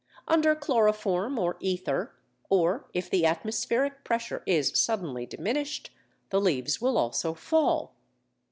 [0.27, 2.15] Under chloroform or ether,
[2.49, 5.91] or if the atmospheric pressure is suddenly diminished,
[6.31, 7.93] the leaves will also fall.